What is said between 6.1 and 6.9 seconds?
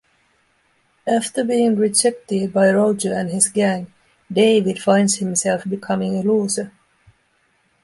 a loser.